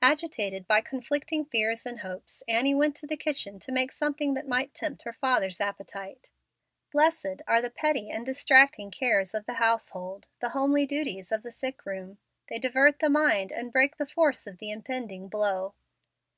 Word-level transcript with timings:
Agitated 0.00 0.66
by 0.66 0.80
conflicting 0.80 1.44
fears 1.44 1.84
and 1.84 2.00
hopes 2.00 2.42
Annie 2.48 2.74
went 2.74 2.96
to 2.96 3.06
the 3.06 3.18
kitchen 3.18 3.58
to 3.58 3.70
make 3.70 3.92
something 3.92 4.32
that 4.32 4.48
might 4.48 4.72
tempt 4.72 5.02
her 5.02 5.12
father's 5.12 5.60
appetite. 5.60 6.30
Blessed 6.90 7.42
are 7.46 7.60
the 7.60 7.68
petty 7.68 8.08
and 8.08 8.24
distracting 8.24 8.90
cares 8.90 9.34
of 9.34 9.44
the 9.44 9.52
household, 9.60 10.26
the 10.40 10.48
homely 10.56 10.86
duties 10.86 11.30
of 11.30 11.42
the 11.42 11.52
sick 11.52 11.84
room. 11.84 12.16
They 12.48 12.58
divert 12.58 13.00
the 13.00 13.10
mind 13.10 13.52
and 13.52 13.70
break 13.70 13.98
the 13.98 14.06
force 14.06 14.46
of 14.46 14.56
the 14.56 14.70
impending 14.70 15.28
blow. 15.28 15.74